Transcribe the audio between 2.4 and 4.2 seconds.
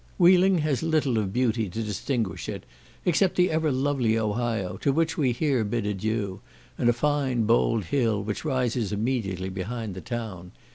it, except the ever lovely